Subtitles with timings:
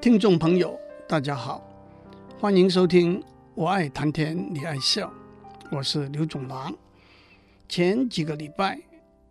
[0.00, 1.66] 听众朋友，大家好，
[2.38, 3.20] 欢迎收听
[3.54, 5.08] 《我爱谈天你爱笑》，
[5.70, 6.72] 我是刘总郎。
[7.68, 8.80] 前几个礼拜，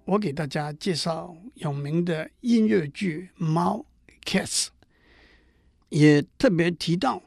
[0.03, 3.85] 我给大家介绍有名的音乐剧《猫》
[4.29, 4.67] （Cats），
[5.89, 7.21] 也特别提到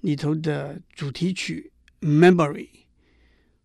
[0.00, 1.70] 里头的主题曲
[2.06, 2.66] 《Memory》。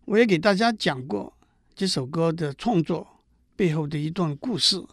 [0.04, 1.36] 我也给大家讲过
[1.74, 3.24] 这首歌的创作
[3.56, 4.84] 背后的一段故事。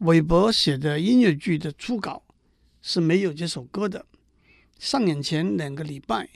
[0.00, 2.22] 韦伯写的音乐剧的初稿
[2.88, 4.06] 是没有这首歌的。
[4.78, 6.26] 上演前两个礼拜，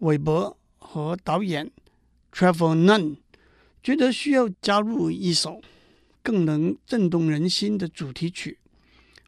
[0.00, 1.70] 韦伯和导演
[2.32, 3.18] Trevor Nunn
[3.84, 5.62] 觉得需要加入一首
[6.20, 8.58] 更能震动人心的主题曲。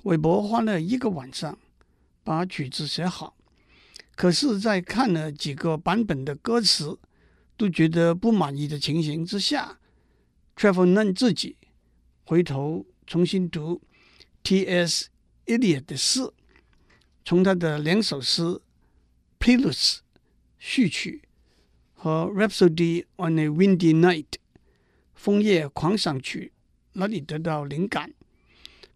[0.03, 1.57] 韦伯花了一个晚上
[2.25, 3.37] 把曲子写好，
[4.17, 6.99] 可是，在看了几个版本的歌词
[7.57, 9.79] 都觉得不满意的情形之下
[10.57, 11.57] ，Trevor Nunn 自己
[12.25, 12.85] 回头。
[13.07, 13.83] 重新读
[14.43, 15.11] T.S.
[15.45, 16.23] Eliot 的诗，
[17.25, 18.43] 从他的两首诗
[19.39, 19.97] 《Preludes》
[20.59, 21.23] 序曲
[21.95, 24.25] 和《Rhapsody on a Windy Night》
[25.15, 26.53] 枫叶狂想曲
[26.93, 28.13] 那里得到灵感，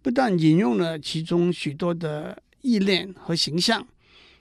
[0.02, 3.88] 不但引用了其中许多的意念和形象，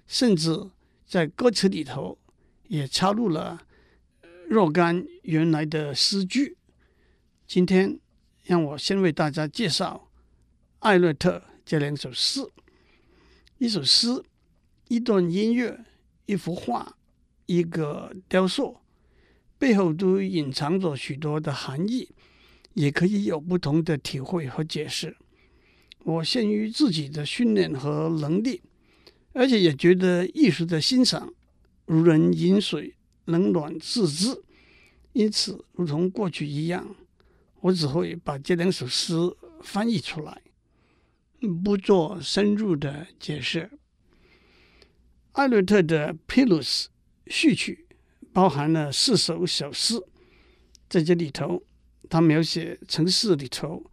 [0.05, 0.69] 甚至
[1.05, 2.17] 在歌词里头
[2.67, 3.61] 也插入了
[4.47, 6.57] 若干原来的诗句。
[7.47, 7.99] 今天。
[8.47, 10.07] 让我先为大家介绍
[10.79, 12.39] 艾略特这两首诗：
[13.59, 14.23] 一首诗，
[14.87, 15.83] 一段音乐，
[16.27, 16.95] 一幅画，
[17.47, 18.77] 一个雕塑，
[19.57, 22.09] 背后都隐藏着许多的含义，
[22.75, 25.17] 也可以有不同的体会和解释。
[26.03, 28.61] 我限于自己的训练和能力，
[29.33, 31.33] 而且也觉得艺术的欣赏
[31.87, 32.93] 如人饮水，
[33.25, 34.43] 冷暖自知，
[35.13, 36.95] 因此，如同过去一样。
[37.61, 39.15] 我只会把这两首诗
[39.63, 40.43] 翻译出来，
[41.63, 43.69] 不做深入的解释。
[45.33, 46.85] 艾略特的《Preludes》
[47.27, 47.87] 序曲
[48.33, 50.01] 包含了四首小诗，
[50.89, 51.63] 在这里头，
[52.09, 53.83] 他描写城市里头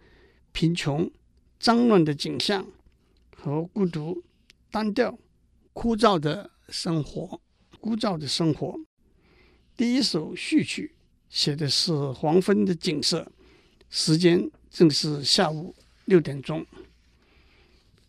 [0.52, 1.10] 贫穷、
[1.60, 2.66] 脏乱的景象
[3.36, 4.22] 和孤独、
[4.70, 5.18] 单调、
[5.72, 7.40] 枯燥的生活。
[7.80, 8.80] 枯燥的生活。
[9.76, 10.94] 第一首序曲
[11.28, 13.30] 写的是黄昏的景色。
[13.90, 15.74] 时间正是下午
[16.06, 16.64] 六点钟。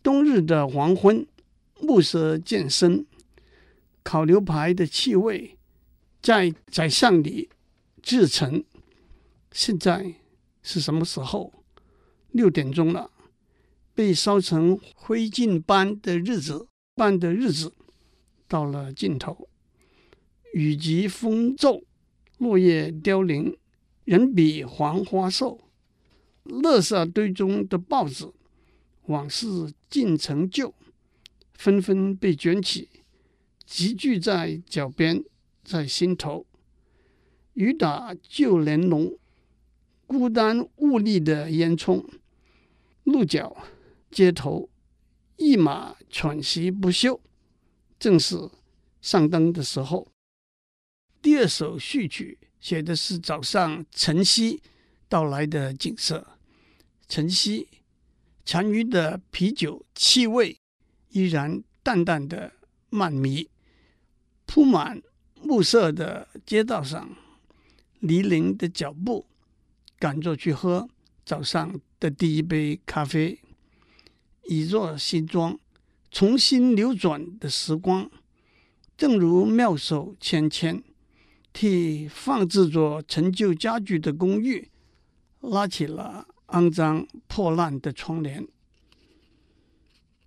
[0.06, 1.26] 冬日的黄昏，
[1.80, 3.04] 暮色渐深，
[4.04, 5.58] 烤牛排的气味
[6.22, 7.50] 在宰相里
[8.00, 8.64] 制成。
[9.50, 10.14] 现在
[10.62, 11.52] 是什么时候？
[12.30, 13.10] 六点钟了。
[13.96, 17.74] 被烧成灰烬般的日子，般的日子
[18.46, 19.48] 到了尽头。
[20.52, 21.82] 雨急风骤，
[22.38, 23.58] 落叶凋零，
[24.04, 25.58] 人比黄花瘦。
[26.44, 28.30] 垃圾堆中的报纸，
[29.06, 30.74] 往事尽成旧，
[31.54, 32.88] 纷纷被卷起，
[33.64, 35.24] 集聚在脚边，
[35.64, 36.46] 在心头。
[37.54, 39.18] 雨打旧帘笼，
[40.06, 42.04] 孤单兀立的烟囱，
[43.04, 43.56] 鹿角
[44.10, 44.68] 街头，
[45.36, 47.20] 一马喘息不休，
[47.98, 48.50] 正是
[49.00, 50.08] 上灯的时候。
[51.22, 54.62] 第二首序曲写的是早上晨曦
[55.08, 56.38] 到来的景色。
[57.08, 57.68] 晨曦，
[58.46, 60.56] 残余的啤酒气味
[61.08, 62.52] 依然淡淡的
[62.88, 63.50] 漫弥，
[64.46, 65.02] 铺满
[65.42, 67.10] 暮色的街道上，
[67.98, 69.26] 黎明的脚步
[69.98, 70.88] 赶着去喝
[71.24, 73.40] 早上的第一杯咖啡。
[74.44, 75.58] 以作新装，
[76.12, 78.08] 重新流转的时光，
[78.96, 80.84] 正如妙手纤纤，
[81.52, 84.70] 替放置着陈旧家具的公寓
[85.40, 86.28] 拉起了。
[86.48, 88.46] 肮脏破烂的窗帘。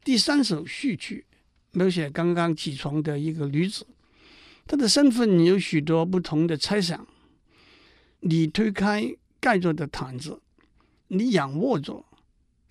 [0.03, 1.25] 第三首序曲
[1.71, 3.85] 描写刚刚起床的一个女子，
[4.65, 7.07] 她的身份有许多不同的猜想。
[8.21, 10.41] 你推开盖着的毯子，
[11.07, 12.03] 你仰卧着，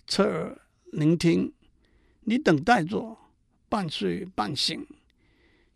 [0.05, 1.51] 侧耳聆听，
[2.21, 3.17] 你等待着，
[3.67, 4.85] 半睡半醒。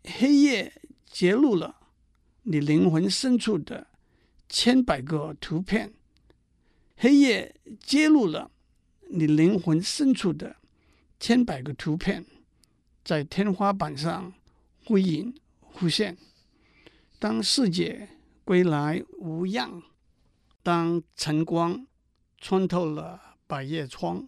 [0.04, 0.72] 黑夜
[1.06, 1.74] 揭露了
[2.42, 3.86] 你灵魂深处的
[4.48, 5.92] 千百个图片。
[7.04, 8.50] 黑夜揭露了
[9.10, 10.56] 你灵魂深处的
[11.20, 12.24] 千百个图片，
[13.04, 14.32] 在天花板上
[14.86, 16.16] 忽隐忽现。
[17.18, 18.08] 当世界
[18.42, 19.82] 归来无恙，
[20.62, 21.86] 当晨光
[22.38, 24.26] 穿透了百叶窗，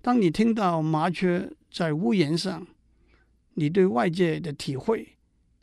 [0.00, 2.64] 当你听到麻雀在屋檐上，
[3.54, 5.16] 你对外界的体会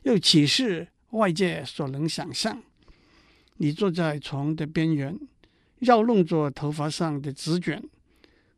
[0.03, 2.62] 又岂是外界所能想象？
[3.56, 5.18] 你坐在床的边缘。
[5.81, 7.83] 绕弄着头发上的纸卷，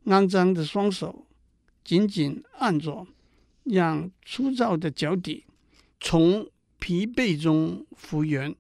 [0.06, 1.26] 肮脏的双手
[1.82, 3.08] 紧紧按着
[3.64, 5.46] 让粗糙的脚底
[6.02, 6.50] 从
[6.80, 8.54] 疲惫中复原。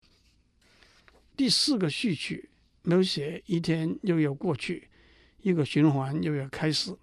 [1.36, 2.51] 第四个序曲
[2.83, 4.88] 描写一天又要过去，
[5.42, 6.95] 一个循环又要开始。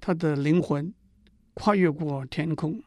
[0.00, 0.92] 他的灵魂
[1.54, 2.82] 跨越过天空，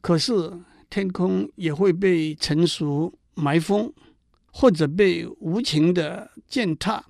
[0.00, 0.58] 可是
[0.88, 3.92] 天空也会被成熟埋封，
[4.50, 7.04] 或者被无情的践踏。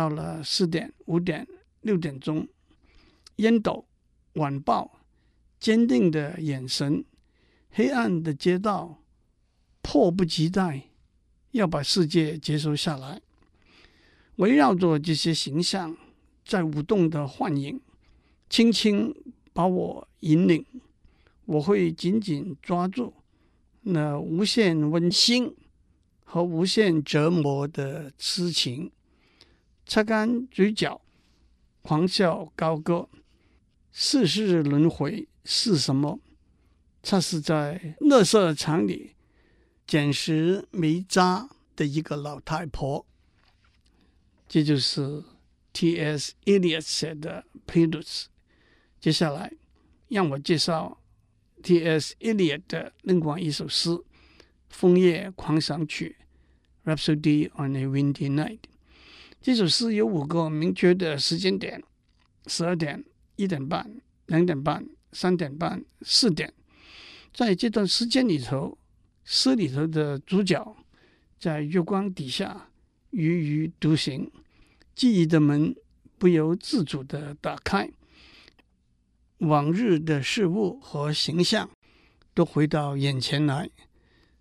[0.00, 1.46] 到了四点、五点、
[1.82, 2.48] 六点钟，
[3.36, 3.84] 烟斗、
[4.36, 4.98] 晚报、
[5.58, 7.04] 坚定的眼神、
[7.68, 9.02] 黑暗的街道，
[9.82, 10.84] 迫不及待
[11.50, 13.20] 要把世界接收下来。
[14.36, 15.94] 围绕着这些形象，
[16.46, 17.78] 在舞动的幻影，
[18.48, 19.14] 轻轻
[19.52, 20.64] 把我引领。
[21.44, 23.12] 我会紧紧抓住
[23.82, 25.54] 那无限温馨
[26.24, 28.90] 和无限折磨的痴情。
[29.90, 31.00] 擦干嘴角，
[31.82, 33.08] 狂笑高歌。
[33.90, 36.20] 世事轮回是什么？
[37.02, 39.16] 它是在垃圾场里
[39.88, 43.04] 捡拾煤渣的一个老太婆。
[44.48, 45.24] 这就是
[45.72, 46.34] T.S.
[46.44, 48.04] Eliot 写的《Preludes》。
[49.00, 49.52] 接下来，
[50.06, 51.00] 让我介绍
[51.64, 52.14] T.S.
[52.20, 53.90] Eliot 的另外一首诗
[54.68, 56.16] 《枫叶狂想曲》
[56.88, 58.69] （Rhapsody on a Windy Night）。
[59.42, 61.82] 这首诗有五个明确的时间点：
[62.46, 63.02] 十二点、
[63.36, 66.52] 一点半、两点半、三点半、四点。
[67.32, 68.76] 在这段时间里头，
[69.24, 70.76] 诗里头的主角
[71.38, 72.68] 在月光底下
[73.12, 74.30] 踽踽独行，
[74.94, 75.74] 记忆的门
[76.18, 77.90] 不由自主的打开，
[79.38, 81.70] 往日的事物和形象
[82.34, 83.70] 都回到眼前来。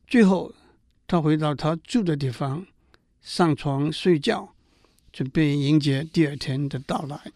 [0.05, 0.53] 最后，
[1.07, 2.67] 他回到他住的地方，
[3.21, 4.53] 上床睡觉。
[5.11, 7.31] 准备迎接第二天的到来。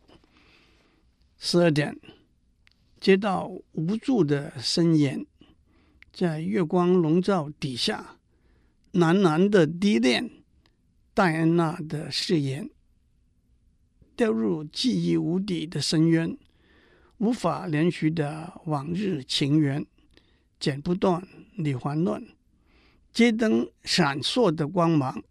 [1.38, 1.98] 十二点，
[3.02, 5.26] 街道无助的呻吟，
[6.14, 8.18] 在月光笼罩底下，
[8.94, 10.30] 喃喃的低恋
[11.14, 12.70] 戴安娜的誓言，
[14.16, 16.38] 掉入记忆无底的深渊，
[17.18, 19.86] 无法连续的往日情缘，
[20.60, 22.24] 剪不断，理还乱，
[23.12, 25.24] 街灯闪烁的光芒。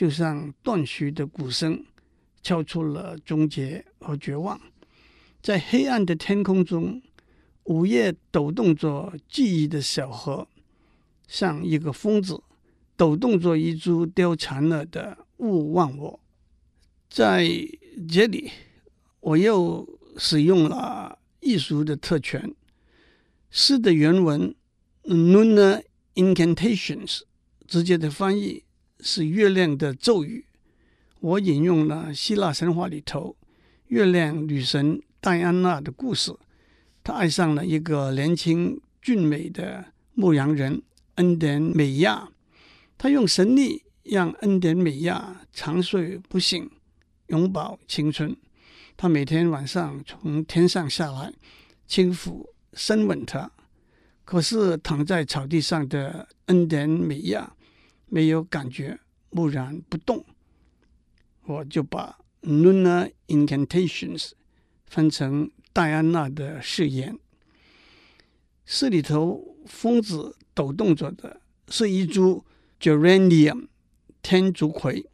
[0.00, 1.84] 就像断续的鼓声，
[2.42, 4.58] 敲出了终结和绝望。
[5.42, 7.02] 在黑暗的天空中，
[7.64, 10.48] 午夜抖动着记忆的小河，
[11.28, 12.42] 像一个疯子
[12.96, 16.18] 抖动着一株凋残了的勿忘我。
[17.10, 17.46] 在
[18.08, 18.50] 这里，
[19.20, 19.86] 我又
[20.16, 22.54] 使用了艺术的特权。
[23.50, 24.54] 诗的原文
[25.04, 25.82] “nuna
[26.14, 27.20] incantations”
[27.66, 28.64] 直接的翻译。
[29.02, 30.46] 是月亮的咒语。
[31.20, 33.36] 我引用了希腊神话里头
[33.88, 36.34] 月亮女神戴安娜的故事。
[37.04, 40.82] 她爱上了一个年轻俊美的牧羊人
[41.16, 42.28] 恩典美亚。
[42.96, 46.70] 她用神力让恩典美亚长睡不醒，
[47.26, 48.36] 永葆青春。
[48.96, 51.32] 她每天晚上从天上下来，
[51.86, 53.50] 轻抚深吻她。
[54.24, 57.52] 可是躺在草地上的恩典美亚。
[58.12, 58.98] 没有感觉，
[59.30, 60.26] 木然不动，
[61.44, 64.32] 我就把 Lunar Incantations
[64.84, 67.16] 翻成戴安娜的誓言。
[68.64, 72.44] 诗里头疯子抖动着的是一株
[72.80, 73.68] Geranium
[74.20, 75.06] 天竺葵，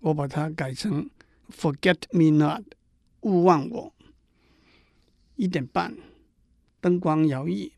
[0.00, 1.08] 我把它改成
[1.50, 2.64] Forget Me Not
[3.22, 3.94] 勿忘我。
[5.36, 5.96] 一点半，
[6.82, 7.72] 灯光摇曳，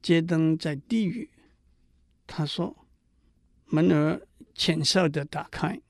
[0.00, 1.28] 街灯在低语。
[2.26, 2.85] 他说。
[3.68, 5.80] 门儿浅笑的打开，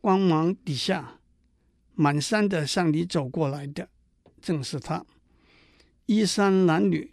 [0.00, 1.18] 光芒底下，
[1.96, 3.88] 蹒跚的向你走过来的，
[4.40, 5.04] 正是他。
[6.06, 7.08] 衣衫褴褛，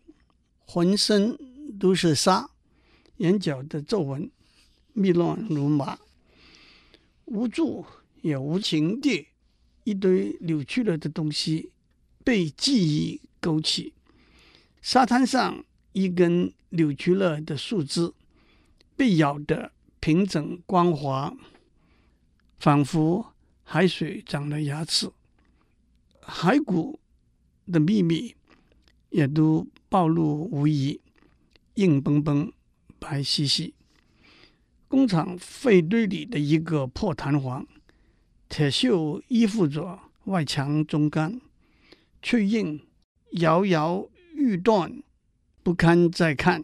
[0.65, 1.37] 浑身
[1.79, 2.49] 都是纱，
[3.17, 4.29] 眼角的皱纹
[4.91, 5.97] 密乱如麻，
[7.25, 7.85] 无助
[8.21, 9.27] 也无情地，
[9.85, 11.71] 一堆扭曲了的东西
[12.25, 13.93] 被记忆勾起。
[14.81, 15.63] 沙滩上
[15.93, 18.13] 一根扭曲了的树枝。
[19.01, 21.35] 被咬得平整光滑，
[22.59, 25.11] 仿佛海水长了牙齿。
[26.21, 26.99] 骸骨
[27.65, 28.35] 的秘密
[29.09, 31.01] 也都暴露无遗，
[31.73, 32.53] 硬绷绷，
[32.99, 33.73] 白兮兮。
[34.87, 37.67] 工厂废堆里的一个破弹簧，
[38.49, 41.41] 铁锈依附着外墙中干，
[42.21, 42.85] 脆硬
[43.31, 45.01] 摇摇欲断，
[45.63, 46.63] 不堪再看。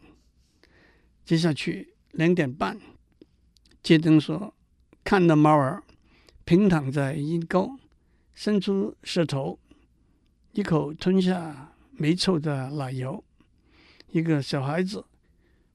[1.26, 1.96] 接下去。
[2.18, 2.80] 两点半，
[3.84, 4.56] 街灯说
[5.06, 5.84] ：“看到猫儿
[6.46, 7.78] 平躺在阴沟，
[8.34, 9.60] 伸出舌头，
[10.54, 13.24] 一口吞下霉臭的奶油。
[14.10, 15.06] 一个小孩子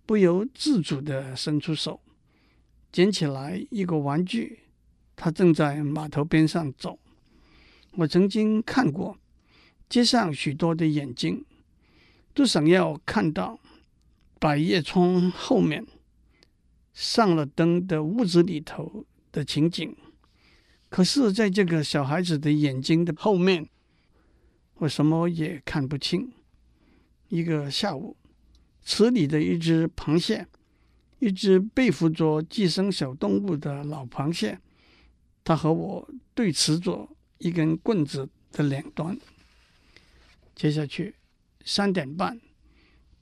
[0.04, 2.00] 不由自主地伸出手，
[2.90, 4.62] 捡起来一个玩具。
[5.14, 6.99] 他正在码头边上走。
[7.92, 9.16] 我曾经看过
[9.88, 11.44] 街上许多的眼睛，
[12.34, 13.61] 都想要看到
[14.40, 15.87] 百叶窗后面
[16.92, 19.96] 上了灯的屋子里头的情景。
[20.88, 23.68] 可是，在这个小孩子的眼睛的后面，
[24.75, 26.32] 我什么也看不清。
[27.28, 28.16] 一个下午，
[28.84, 30.46] 池里的一只螃蟹，
[31.18, 34.58] 一只背负着寄生小动物的老螃蟹，
[35.42, 37.08] 它和我对持着
[37.38, 39.18] 一根棍子的两端。
[40.54, 41.14] 接下去，
[41.64, 42.38] 三点半，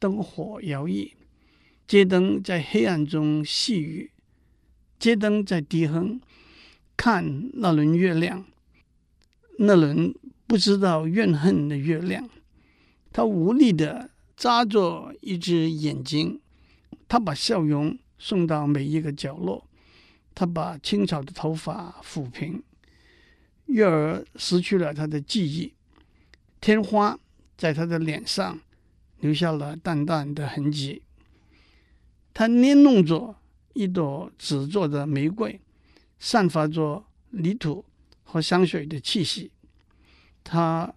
[0.01, 1.13] 灯火摇曳，
[1.91, 4.13] 街灯在黑暗中细语，
[5.01, 6.21] 街灯在低哼。
[6.97, 8.45] 看那轮月亮，
[9.59, 10.15] 那轮
[10.47, 12.31] 不知道怨恨的月亮，
[13.11, 16.41] 他无力地眨着一只眼睛，
[17.09, 19.67] 他把笑容送到每一个角落，
[20.33, 22.63] 他把清朝的头发抚平，
[23.67, 25.73] 月儿失去了他的记忆，
[26.61, 27.19] 天花
[27.57, 28.61] 在他的脸上
[29.19, 31.03] 留下了淡淡的痕迹，
[32.41, 33.37] 他捏弄着
[33.75, 35.61] 一朵纸做的玫瑰。
[36.19, 37.85] 散发着泥土
[38.23, 39.51] 和香水的气息，
[40.43, 40.95] 他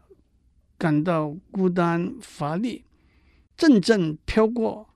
[0.77, 2.85] 感到孤单乏力。
[3.57, 4.88] 阵阵飘过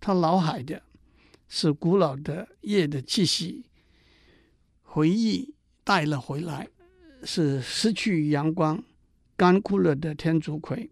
[0.00, 0.82] 他脑海的，
[1.48, 3.66] 是古老的夜的气息。
[4.82, 5.52] 回忆
[5.84, 6.66] 带了回来，
[7.24, 8.82] 是失去阳光、
[9.36, 10.88] 干枯了的天竺葵，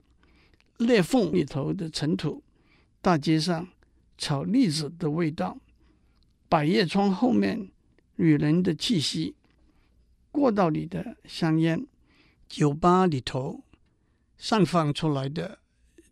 [0.76, 2.42] 裂缝里头的尘土，
[3.00, 3.66] 大街上
[4.18, 5.56] 炒栗子的味道，
[6.50, 7.70] 百叶窗后面。
[8.20, 9.36] 女人的气息，
[10.32, 11.86] 过道里的香烟，
[12.48, 13.62] 酒吧里头
[14.36, 15.60] 散发出来的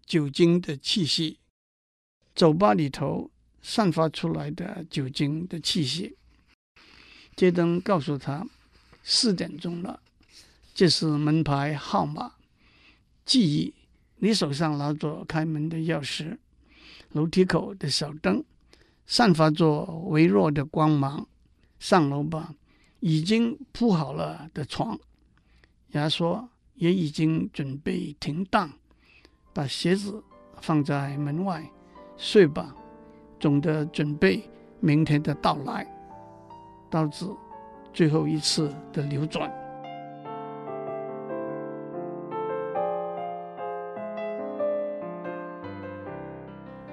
[0.04, 1.40] 酒精的气息，
[2.32, 6.16] 酒吧里头散发出来的酒精的气息。
[7.34, 8.46] 街灯告诉他
[9.02, 10.00] 四点钟了，
[10.72, 12.34] 这是门牌号码。
[13.24, 13.74] 记忆，
[14.18, 16.38] 你手上拿着开门的钥匙。
[17.16, 18.44] 楼梯口的小灯
[19.06, 21.26] 散发着微弱的光芒。
[21.78, 22.54] 上楼吧，
[23.00, 24.98] 已经铺好了的床，
[25.92, 28.70] 牙刷也已经准备停当，
[29.52, 30.22] 把鞋子
[30.60, 31.70] 放在门外，
[32.16, 32.74] 睡吧，
[33.38, 34.42] 总得准备
[34.80, 35.86] 明天的到来。
[36.90, 37.30] 刀子
[37.92, 39.52] 最后一次的流转。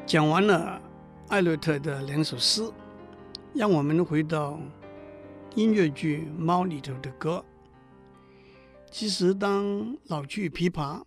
[0.05, 0.81] 讲完了
[1.29, 2.61] 艾略特的两首诗。
[3.55, 4.59] 让我们回到
[5.55, 7.43] 音乐剧《猫》里头的歌。
[8.91, 11.03] 其实，当老去琵琶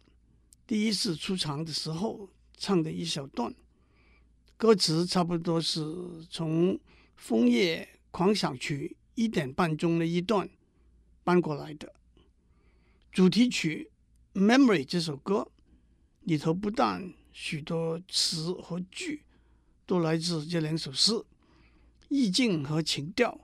[0.67, 3.53] 第一次出场的时候，唱的一小段
[4.57, 5.85] 歌词，差不多是
[6.31, 6.75] 从
[7.17, 10.49] 《枫叶狂想曲》一点半钟的一段
[11.23, 11.93] 搬过来的。
[13.11, 13.91] 主题曲
[14.41, 15.49] 《Memory》这首歌
[16.21, 19.23] 里头，不但许多词和句
[19.85, 21.13] 都来自这两首诗。
[22.09, 23.39] 意境和情调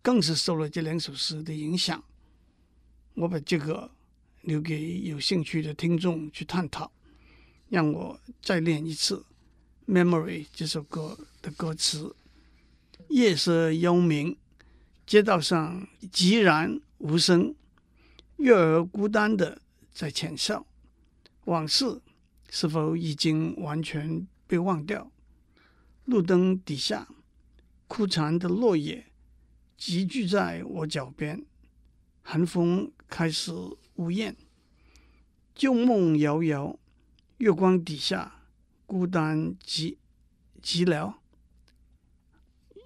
[0.00, 2.02] 更是受了这两首诗的影响。
[3.12, 3.90] 我把这个
[4.40, 6.90] 留给有兴趣的听众去探讨。
[7.68, 9.22] 让我再念一次
[9.92, 12.16] 《Memory》这首歌的歌词：
[13.08, 14.36] 夜色幽冥，
[15.06, 17.54] 街道上寂然无声，
[18.36, 19.60] 月儿孤单的
[19.92, 20.64] 在浅笑。
[21.44, 22.00] 往事
[22.56, 25.10] 是否已经完全被忘掉？
[26.04, 27.08] 路灯底下。
[27.88, 29.06] 枯残的落叶
[29.76, 31.44] 集聚在我脚边，
[32.22, 33.52] 寒风开始
[33.96, 34.36] 呜咽，
[35.52, 36.78] 旧梦遥遥，
[37.38, 38.42] 月光底下
[38.86, 39.96] 孤单寂
[40.62, 41.14] 寂寥，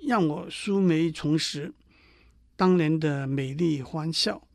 [0.06, 1.74] 让我舒眉重拾
[2.56, 4.48] 当年的美丽欢笑。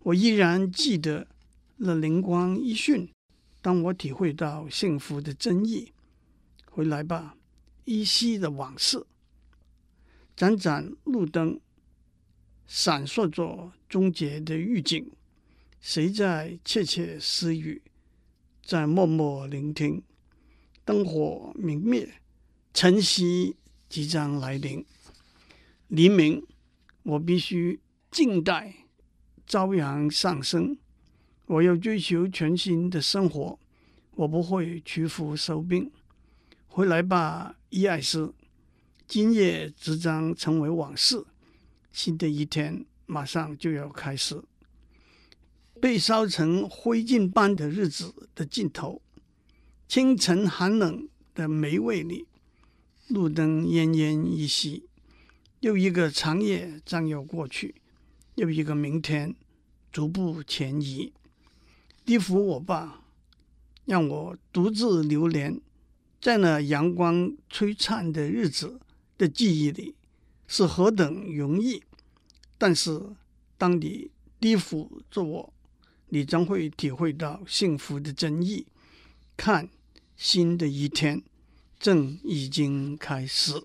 [0.00, 1.28] 我依然记得
[1.76, 3.08] 那灵光一瞬，
[3.62, 5.92] 当我体会到幸福的真意。
[6.70, 7.36] 回来吧，
[7.84, 9.06] 依稀的往事。
[10.36, 11.60] 盏盏路灯
[12.66, 15.10] 闪烁着终结的预警，
[15.80, 17.82] 谁在窃窃私语，
[18.64, 20.02] 在默默聆听？
[20.84, 22.08] 灯火明灭，
[22.72, 23.56] 晨曦
[23.88, 24.86] 即将来临。
[25.88, 26.46] 黎明，
[27.02, 28.86] 我必须静待
[29.46, 30.78] 朝阳上升。
[31.50, 33.58] 我要追求全新的生活，
[34.14, 35.90] 我不会屈服收兵。
[36.68, 38.32] 回来吧，伊艾斯。
[39.08, 41.24] 今夜即将成为往事，
[41.90, 44.40] 新的一天马上就要开始。
[45.80, 49.02] 被烧成灰烬般的日子的尽头，
[49.88, 52.26] 清晨寒冷的的霉味里，
[53.08, 54.84] 路灯奄奄一息，
[55.58, 57.74] 又一个长夜将要过去，
[58.36, 59.34] 又一个明天
[59.90, 61.12] 逐步前移。
[62.04, 63.02] 低福我爸
[63.84, 65.60] 让我独自流连
[66.20, 68.80] 在那阳光璀璨的日子
[69.16, 69.94] 的记忆里，
[70.46, 71.82] 是何等容易！
[72.58, 73.00] 但是
[73.56, 75.52] 当你低福着我，
[76.08, 78.66] 你将会体会到幸福的真意。
[79.36, 79.68] 看，
[80.16, 81.22] 新的一天
[81.78, 83.62] 正已经开始。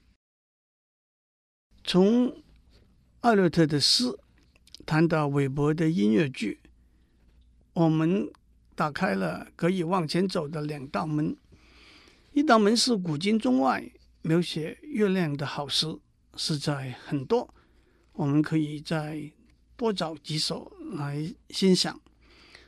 [1.84, 2.42] 从
[3.22, 4.18] 艾略特的诗
[4.86, 6.60] 谈到韦伯的音乐剧，
[7.75, 8.32] 我们
[8.74, 11.36] 打开了可以往前走的两道门。
[12.32, 13.91] 一道门是古今中外
[14.22, 15.94] 描写月亮的好诗，
[16.38, 17.53] 实在很多，
[18.13, 19.29] 我们可以再
[19.75, 22.00] 多找几首来欣赏。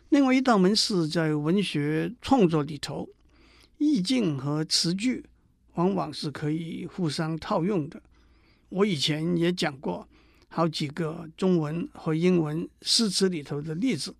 [0.10, 3.08] 另外一道门是在文学创作里头，
[3.78, 5.24] 意境和词句
[5.76, 8.02] 往往是可以互相套用的。
[8.68, 10.06] 我以前也讲过
[10.50, 14.14] 好几个中文和英文诗词里头的例子，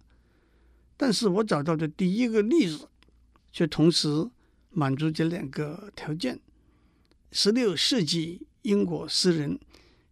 [0.98, 2.90] 但是我找到的第一个例子
[3.52, 4.30] 却同时
[4.72, 6.40] 满足这两个条件。
[7.32, 9.60] 十六世纪英国诗人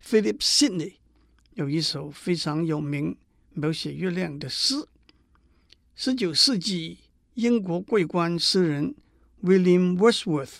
[0.01, 0.93] Philip Sidney
[1.55, 3.17] 有一首非常有名
[3.53, 4.75] 描写月亮的诗。
[5.95, 6.99] 十九世纪
[7.33, 8.93] 英国桂冠诗人
[9.41, 10.57] William Wordsworth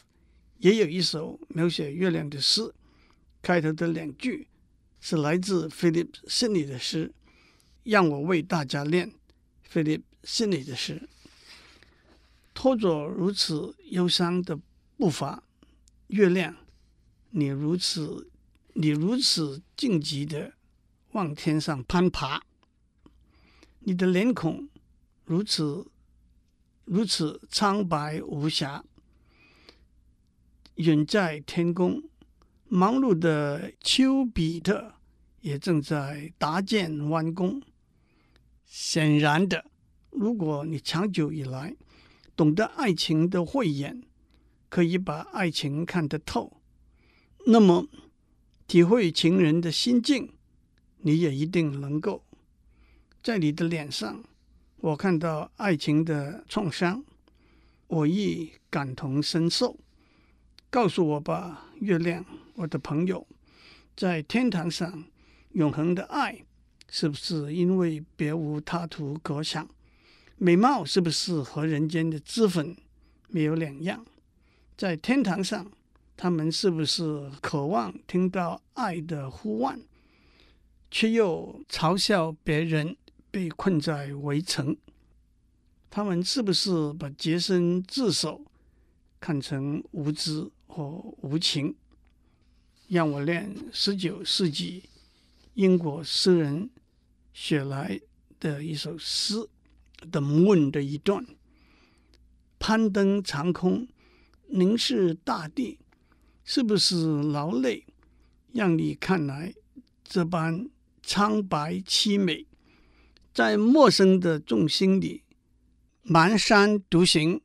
[0.58, 2.74] 也有一首描写月亮的诗，
[3.41, 4.48] 开头的两句
[5.00, 7.13] 是来自 Philip Sidney 的诗。
[7.84, 9.12] 让我为大家念
[9.72, 11.08] Philip 心里的事：
[12.53, 14.60] 拖着如此忧伤的
[14.98, 15.44] 步伐，
[16.08, 16.55] 月亮，
[17.29, 18.29] 你如此，
[18.74, 20.53] 你如此荆棘的
[21.12, 22.41] 往天上攀爬，
[23.79, 24.67] 你的脸孔。
[25.24, 25.88] 如此
[26.84, 28.83] 如此苍白无瑕，
[30.75, 32.03] 远在天宫，
[32.68, 34.94] 忙碌的丘比特
[35.42, 37.61] 也正在搭建弯弓。
[38.66, 39.66] 显然的，
[40.16, 41.75] 如果你长久以来
[42.36, 44.04] 懂得爱情的慧眼，
[44.70, 46.62] 可以把爱情看得透，
[47.46, 47.88] 那么
[48.68, 50.34] 体会情人的心境，
[51.00, 52.24] 你也一定能够
[53.22, 54.24] 在你的脸上。
[54.78, 57.04] 我看到爱情的创伤，
[57.88, 59.80] 我亦感同身受。
[60.70, 62.25] 告诉我吧，月亮，
[62.56, 63.25] 我的朋友，
[63.96, 65.06] 在天堂上
[65.54, 66.44] 永恒的爱，
[66.90, 69.68] 是不是因为别无他途可想？
[70.37, 72.75] 美貌是不是和人间的脂粉
[73.29, 74.05] 没有两样？
[74.77, 75.71] 在天堂上，
[76.17, 79.79] 他们是不是渴望听到爱的呼唤，
[80.91, 82.95] 却又嘲笑别人？
[83.31, 84.77] 被困在围城，
[85.89, 88.45] 他们是不是把洁身自守
[89.19, 91.75] 看成无知或无情？
[92.87, 94.83] 让我念十九世纪
[95.55, 96.69] 英国诗人
[97.33, 98.00] 雪莱
[98.39, 99.35] 的一首诗
[100.12, 101.25] 《The Moon》的一段：
[102.60, 103.88] 攀登长空，
[104.48, 105.79] 凝视大地，
[106.44, 107.86] 是不是劳累，
[108.51, 109.53] 让你看来
[110.03, 110.70] 这般
[111.01, 112.46] 苍白凄美？
[113.34, 115.24] 在陌生的众星里，
[116.05, 117.42] 蹒跚独行，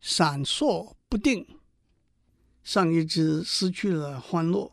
[0.00, 1.46] 闪烁不定，
[2.62, 4.70] 像一只失去了欢乐、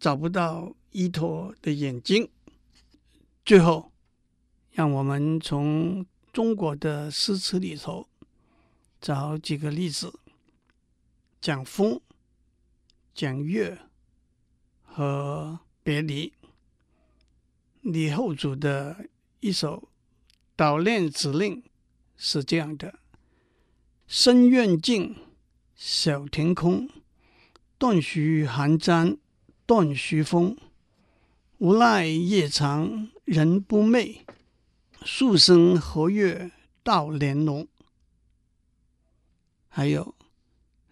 [0.00, 2.28] 找不到依托的眼睛。
[3.44, 3.92] 最后，
[4.72, 8.06] 让我们从中国的诗词里头
[9.00, 10.12] 找几个例子，
[11.40, 12.00] 讲风、
[13.14, 13.78] 讲月
[14.84, 16.32] 和别离。
[17.80, 19.06] 李后主的。
[19.44, 19.88] 一首
[20.56, 21.64] 祷念指令
[22.16, 23.00] 是这样的：
[24.06, 25.16] 深院静，
[25.74, 26.88] 小庭空，
[27.76, 29.18] 断续寒簪，
[29.66, 30.56] 断续风。
[31.58, 34.20] 无奈夜长人不寐，
[35.04, 36.50] 数声和月
[36.82, 37.66] 到连侬。
[39.68, 40.14] 还有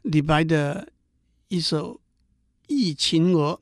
[0.03, 0.93] 李白的
[1.49, 1.95] 一首
[2.67, 3.61] 《忆秦娥》：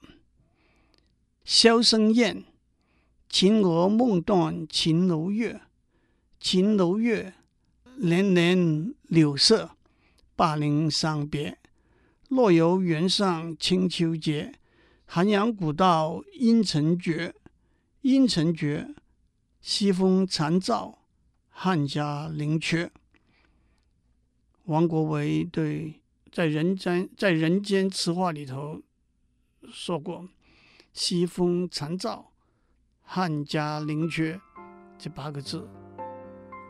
[1.45, 2.45] 箫声咽。
[3.31, 5.61] 秦娥梦断秦楼月，
[6.41, 7.35] 秦楼月，
[7.97, 9.73] 年年柳色，
[10.35, 11.59] 灞陵伤别。
[12.29, 14.55] 若游原上清秋节，
[15.05, 17.35] 寒阳古道阴沉绝。
[18.01, 18.95] 阴沉绝，
[19.71, 20.97] 西风残照，
[21.51, 22.89] 汉家陵阙。
[24.65, 26.01] 王国维对
[26.33, 28.81] 在人间在人间词话里头
[29.71, 30.27] 说过
[30.95, 32.33] ：“西风残照。”
[33.05, 34.41] 汉家陵阙
[34.99, 35.69] 这八个字，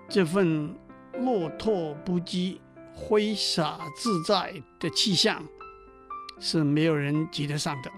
[0.09, 0.77] 这份
[1.21, 2.59] 落拓不羁、
[2.93, 5.47] 挥洒自在的气象，
[6.41, 7.93] 是没有人及得上的。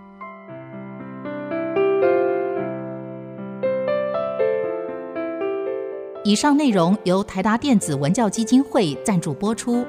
[6.31, 9.85] 以上内容由台达电子文教基金会赞助播出。